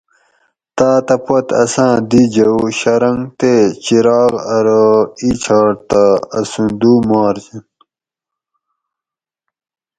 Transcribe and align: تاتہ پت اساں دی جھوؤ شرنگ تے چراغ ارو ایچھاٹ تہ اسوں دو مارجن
تاتہ 0.77 1.15
پت 1.25 1.47
اساں 1.61 1.95
دی 2.09 2.21
جھوؤ 2.33 2.63
شرنگ 2.79 3.21
تے 3.39 3.53
چراغ 3.83 4.33
ارو 4.55 4.87
ایچھاٹ 5.23 5.73
تہ 5.89 6.03
اسوں 6.39 6.69
دو 6.79 6.91
مارجن 7.09 7.63